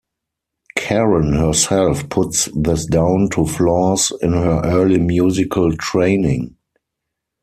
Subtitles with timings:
[0.75, 6.55] Caron herself puts this down to flaws in her early musical training.